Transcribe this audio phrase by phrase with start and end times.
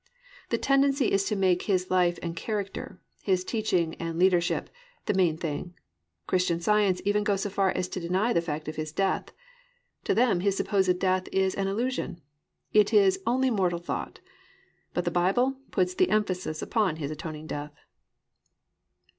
[0.49, 4.71] The tendency is to make His life and character, His teaching and leadership,
[5.05, 5.75] the main thing.
[6.25, 9.25] Christian Science even goes so far as to deny the fact of His death.
[10.05, 12.19] To them His supposed death is "an illusion,"
[12.73, 14.21] it is "only mortal thought,"
[14.95, 17.75] but the Bible puts the emphasis upon His atoning death.